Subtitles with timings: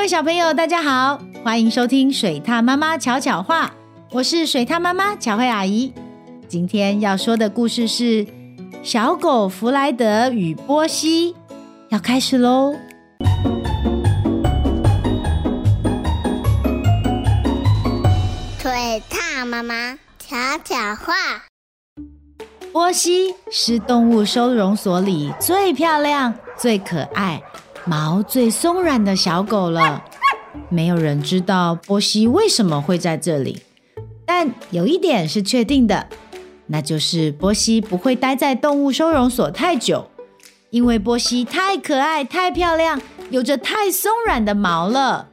[0.00, 3.70] 位小朋友，大家好，欢迎收听水獭妈妈巧巧话，
[4.12, 5.92] 我是水獭妈妈巧慧阿姨。
[6.48, 8.26] 今天要说的故事是
[8.82, 11.36] 小狗弗莱德与波西，
[11.90, 12.74] 要开始喽。
[18.58, 21.12] 水獭妈妈巧巧话，
[22.72, 27.42] 波西是动物收容所里最漂亮、最可爱。
[27.84, 30.04] 毛最松软的小狗了，
[30.68, 33.62] 没有人知道波西为什么会在这里，
[34.26, 36.08] 但有一点是确定的，
[36.66, 40.10] 那就是波西不会待在动物收容所太久，
[40.70, 45.28] 因为波西太可爱、太漂亮，有着太松软的毛了，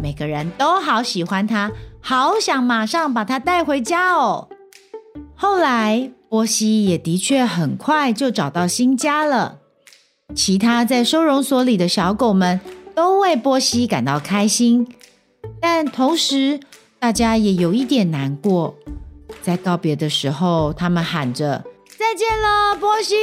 [0.00, 4.48] 每个人都好喜欢它，好想马上把它带回家哦。
[5.34, 9.59] 后来，波西也的确很快就找到新家了。
[10.34, 12.60] 其他在收容所里的小狗们
[12.94, 14.86] 都为波西感到开心，
[15.60, 16.60] 但同时
[16.98, 18.74] 大家也有一点难过。
[19.42, 21.64] 在告别的时候，他们喊着
[21.98, 23.14] ：“再见了，波西，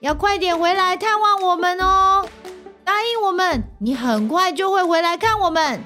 [0.00, 2.28] 要快点回来探望我们哦！
[2.84, 5.82] 答应我们，你很快就会回来看我们。”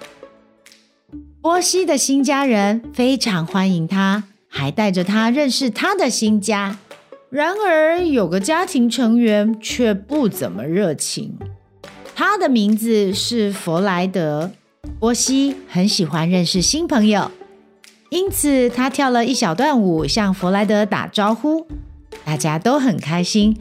[1.40, 6.78] 波西的新家人非常欢迎他，还带着他认识他的新家。
[7.32, 11.38] 然而，有个家庭成员却不怎么热情。
[12.14, 14.50] 他的名字是弗莱德。
[15.00, 17.30] 波西很喜欢认识新朋友，
[18.10, 21.66] 因此他跳了一小段舞向弗莱德打招呼，
[22.22, 23.56] 大家都很开心。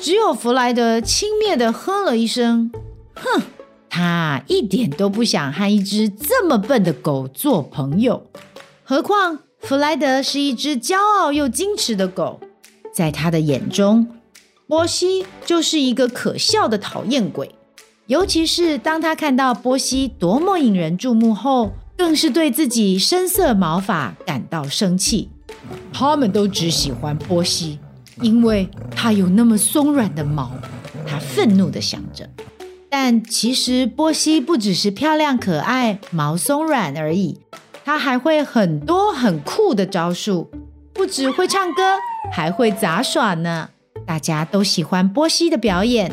[0.00, 2.72] 只有弗莱德轻蔑地哼了一声
[3.14, 3.42] ：“哼，
[3.88, 8.26] 他一点都不想和一只这么笨的狗做朋友。
[8.82, 12.40] 何况，弗莱德是一只骄傲又矜持的狗。”
[12.94, 14.06] 在他的眼中，
[14.66, 17.54] 波西就是一个可笑的讨厌鬼。
[18.06, 25.30] 尤其是当他看到波西多么引人注目后，更是对自己深色毛发感到生气。
[25.92, 27.78] 他们都只喜欢波西，
[28.20, 30.50] 因为他有那么松软的毛。
[31.06, 32.28] 他愤怒地想着。
[32.90, 37.38] 但其实波西不只是漂亮可爱、毛松软而已，
[37.84, 40.50] 他还会很多很酷的招数，
[40.92, 41.82] 不只会唱歌。
[42.30, 43.70] 还会杂耍呢，
[44.06, 46.12] 大家都喜欢波西的表演，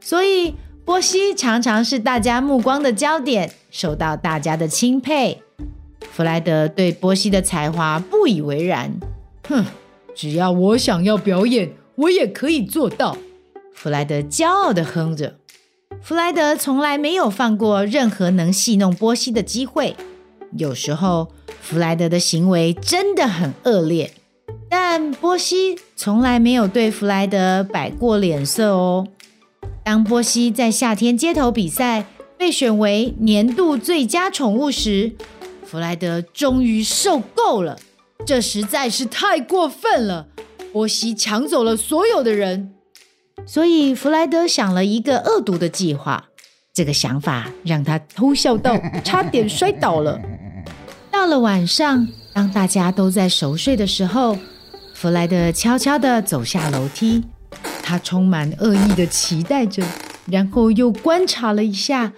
[0.00, 0.54] 所以
[0.84, 5.42] 波西常常是大家目光的焦点，受到大家的钦佩。
[6.10, 8.98] 弗莱德对波西的才华不以为然，
[9.48, 9.64] 哼，
[10.14, 13.16] 只要我想要表演，我也可以做到。
[13.72, 15.36] 弗莱德骄傲地哼着。
[16.02, 19.94] 弗莱德从来没有放过任何能戏弄波西的机会，
[20.56, 21.30] 有时候
[21.60, 24.12] 弗莱德的行为真的很恶劣。
[24.70, 29.06] 但波西从来没有对弗莱德摆过脸色哦。
[29.84, 32.04] 当波西在夏天街头比赛
[32.36, 35.12] 被选为年度最佳宠物时，
[35.64, 37.78] 弗莱德终于受够了。
[38.26, 40.26] 这实在是太过分了！
[40.72, 42.74] 波西抢走了所有的人，
[43.46, 46.26] 所以弗莱德想了一个恶毒的计划。
[46.74, 50.20] 这个想法让他偷笑到差点摔倒了。
[51.18, 54.38] 到了晚上，当大家都在熟睡的时候，
[54.94, 57.24] 弗莱德悄悄地走下楼梯，
[57.82, 59.84] 他充满恶意地期待着，
[60.30, 62.12] 然后又观察了一下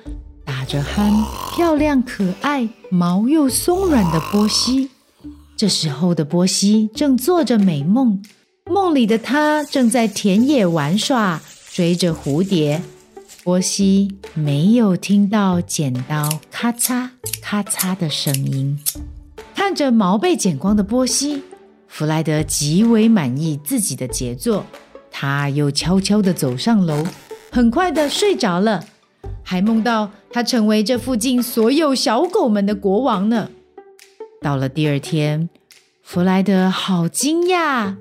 [0.45, 1.25] 打着鼾、
[1.57, 4.91] 漂亮可爱、毛又松软的波西。
[5.57, 8.23] 这时候的波西正做着美梦，
[8.71, 11.41] 梦里的他正在田野玩耍，
[11.73, 12.83] 追着蝴蝶。
[13.43, 17.09] 波西没有听到剪刀咔嚓
[17.41, 18.79] 咔嚓的声音，
[19.55, 21.43] 看着毛被剪光的波西。
[21.89, 24.67] 弗莱德极为满意自己的杰作，
[25.11, 27.07] 他又悄悄地走上楼，
[27.51, 28.85] 很快地睡着了，
[29.43, 33.49] 还梦到他成为这附近所有小狗们的国王呢。
[34.43, 35.49] 到了第二天，
[36.03, 37.97] 弗莱德好惊讶，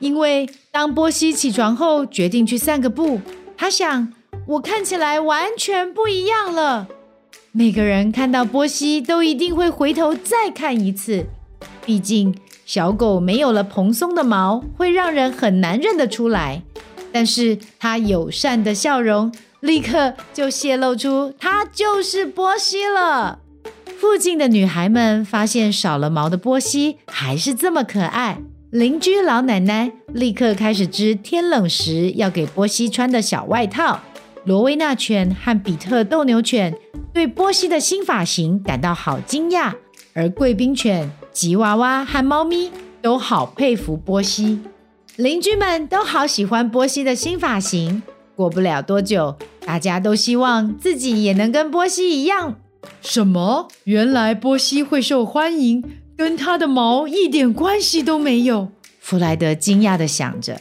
[0.00, 3.20] 因为当波西起床后决定去散个步，
[3.56, 4.12] 他想：
[4.46, 6.86] 我看起来完全不一样了。
[7.52, 11.26] 每个人看到波西都一定会回头再看一次，
[11.84, 12.34] 毕竟。
[12.66, 16.62] 小狗没有了蓬松的毛，会让人很难认得出来。
[17.12, 19.30] 但是它友善的笑容，
[19.60, 23.40] 立刻就泄露出它就是波西了。
[23.98, 28.38] 附近的女孩们发现少了毛的波西还是这么可爱，
[28.70, 34.00] 邻居老奶奶立刻开始织天冷时要给波西穿的小外套。
[34.44, 36.76] 罗威纳犬和比特斗牛犬
[37.14, 39.72] 对波西的新发型感到好惊讶，
[40.12, 41.10] 而贵宾犬。
[41.32, 42.70] 吉娃娃和猫咪
[43.00, 44.60] 都好佩服波西，
[45.16, 48.02] 邻居们都好喜欢波西的新发型。
[48.36, 52.56] 过不了多久，大家都希望自己也能跟波西一样。
[53.00, 53.68] 什么？
[53.84, 55.82] 原来波西会受欢迎，
[56.16, 58.68] 跟他的毛一点关系都没有。
[59.00, 60.60] 弗莱德惊讶地想着，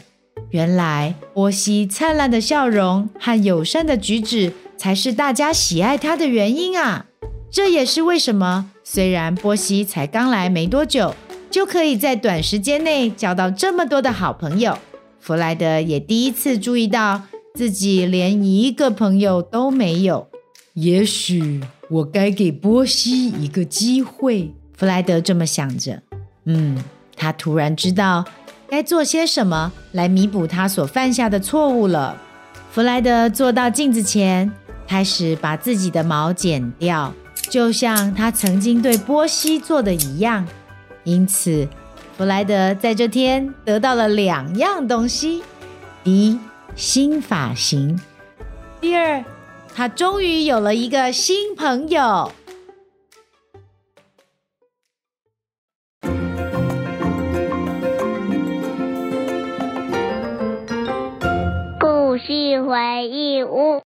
[0.53, 7.07] 原来波西灿烂的笑容和友善的举止才是大家喜爱他的原因啊！
[7.49, 11.15] 这也是为什么，虽然波西才刚来没多久，
[11.49, 14.77] 就可以在短时间内交到这么多的好朋友。
[15.19, 17.23] 弗莱德也第一次注意到
[17.55, 20.27] 自己连一个朋友都没有。
[20.73, 24.53] 也许我该给波西一个机会。
[24.77, 26.03] 弗莱德这么想着。
[26.45, 26.83] 嗯，
[27.15, 28.23] 他突然知道
[28.73, 32.17] 该做些什么来弥补他所犯下的错误了。
[32.71, 34.51] 弗莱德坐到镜子前，
[34.87, 37.13] 开始把自己的毛剪掉。
[37.51, 40.47] 就像他曾经对波西做的一样，
[41.03, 41.67] 因此
[42.17, 45.43] 弗莱德在这天得到了两样东西：
[46.03, 46.39] 第一，
[46.75, 47.95] 新发型；
[48.81, 49.23] 第二，
[49.75, 52.31] 他终于有了一个新朋友。
[62.65, 63.81] 回忆屋。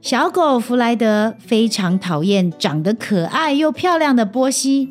[0.00, 4.88] 小狗弗莱德非常讨厌长得可爱又漂亮的波西，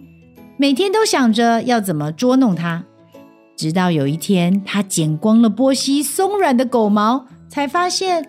[0.58, 2.86] 每天都想着要怎么捉弄它。
[3.58, 8.26] 直到有一天，他剪光了波西松软的狗毛，才发现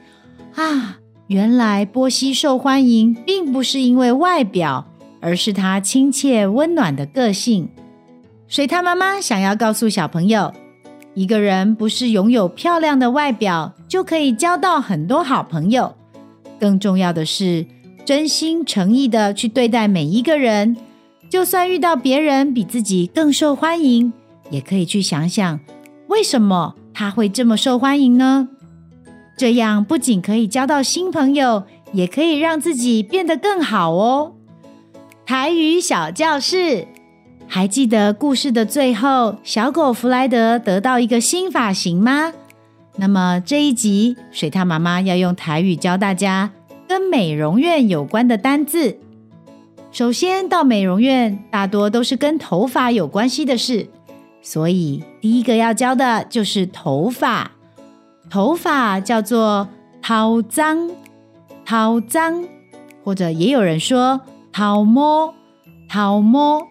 [0.57, 0.99] 啊，
[1.29, 4.89] 原来波西受欢迎并不是因为外表，
[5.21, 7.71] 而是他亲切温暖的个性。
[8.49, 10.53] 水獭妈妈想要告诉小朋友，
[11.15, 15.95] 一个人不是拥有漂亮的外表，就可以交到很多好朋友。
[16.59, 17.67] 更重要的是，
[18.05, 20.77] 真心诚意的去对待每一个人，
[21.29, 24.13] 就算遇到别人比自己更受欢迎，
[24.51, 25.61] 也可以去想想，
[26.09, 28.49] 为什么他会这么受欢迎呢？
[29.37, 34.35] 这样不仅可以交到新朋友，也可以让自己变得更好哦。
[35.27, 36.87] 台语小教室，
[37.55, 42.33] 还记得故事的最后，小狗弗莱德得到一个新发型吗？
[42.97, 46.51] 那么这一集，水獭妈妈要用台语教大家
[46.89, 48.97] 跟美容院有关的单字。
[49.91, 53.87] 首先到美容院，大多都是跟头发有关系的事，
[54.41, 57.51] 所以第一个要教的就是头发。
[58.31, 59.69] 头发叫做
[60.01, 60.91] 掏脏，
[61.67, 62.45] 掏脏，
[63.05, 65.35] 或者也有人说掏摸，
[65.87, 66.67] 掏摸。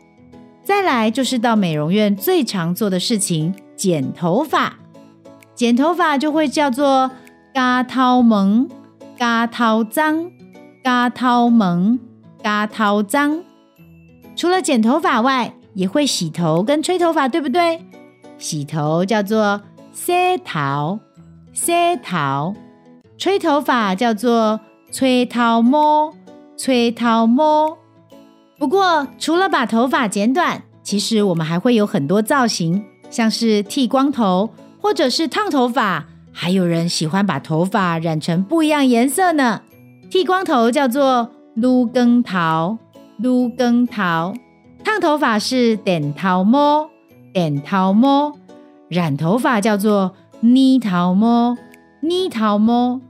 [0.64, 4.76] 再来就是到美容院最常做的事情，剪头发。
[5.56, 7.12] 剪头发就会叫做
[7.54, 8.70] 嘎掏萌、
[9.18, 10.32] 嘎掏脏、
[10.84, 12.00] 嘎掏萌、
[12.42, 13.44] 嘎掏脏。
[14.36, 17.82] 除了剪头发外，也会洗头跟吹头发，对不对？
[18.38, 19.62] 洗头叫做
[19.92, 21.00] 洗头、
[21.54, 22.54] 洗头；
[23.18, 24.60] 吹头发叫做
[24.92, 26.14] 吹头毛、
[26.58, 27.78] 吹头毛。
[28.62, 34.52] 不过，除了把头发剪短，其实我们还会有很多造型，像是剃光头。
[34.80, 39.62] 或者是烫头发，还有人喜欢把头发染成不一样颜色呢。
[40.12, 42.78] 剃光头叫做撸光头，
[43.18, 44.34] 撸光头；
[44.84, 46.88] 烫头发是电头毛，
[47.34, 48.34] 电头毛；
[48.90, 51.58] 染头发叫做泥桃摸，
[52.02, 53.02] 泥桃摸。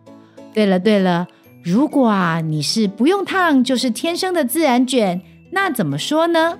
[0.54, 1.28] 对了对了，
[1.62, 6.58] 如果啊你是不用烫，就是天生的自然卷，那怎么说呢？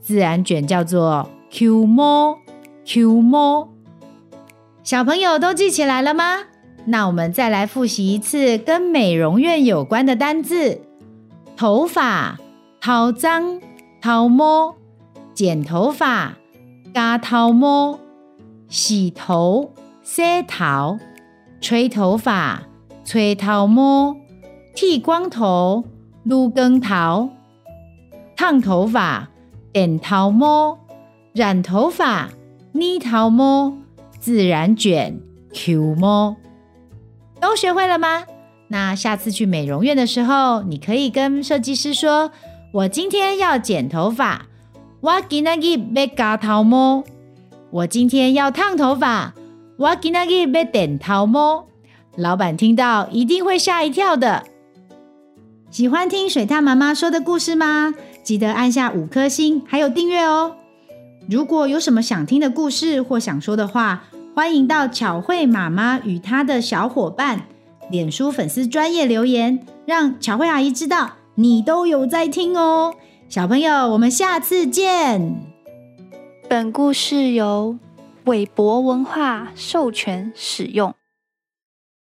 [0.00, 2.38] 自然卷叫做 Q 毛
[2.84, 3.68] ，Q 毛。
[4.82, 6.44] 小朋友都记起来了吗？
[6.86, 10.80] 那我们再来复习一次跟美容院有关的单字：
[11.56, 12.38] 头发、
[12.80, 13.60] 头脏、
[14.00, 14.76] 头毛；
[15.34, 16.38] 剪头发、
[16.94, 17.98] 嘎头毛；
[18.68, 20.96] 洗头、洗头；
[21.60, 22.62] 吹头发、
[23.04, 24.14] 吹头毛；
[24.74, 25.84] 剃光头、
[26.22, 27.28] 撸光头；
[28.38, 29.26] 烫头发、
[29.72, 30.78] 电头毛；
[31.32, 32.28] 染头发、
[32.70, 33.76] 泥头毛。
[34.20, 35.20] 自然卷
[35.52, 36.36] Q 毛
[37.40, 38.24] 都学会了吗？
[38.68, 42.30] 那下次去美容院的时候，你可以跟设计师说
[42.72, 44.46] ：“我今天要剪头发，
[45.00, 47.02] 我今天要嘎头毛；
[47.70, 49.34] 我今天要烫头发，
[49.78, 51.66] 我今天要电头毛。”
[52.14, 54.44] 老板听到一定会吓一跳的。
[55.70, 57.92] 喜欢听水獭妈妈说的故事吗？
[58.28, 60.56] 记得按下五颗星，还有订阅哦。
[61.30, 64.04] 如果有什么想听的故事或想说的话，
[64.34, 67.44] 欢迎到巧慧妈妈与她的小伙伴
[67.90, 72.96] 脸书粉丝专业留言，让巧慧阿姨知道你都有在听哦。
[73.30, 75.34] 小朋友，我们下次见。
[76.50, 77.78] 本故事由
[78.26, 80.94] 韦博文化授权使用。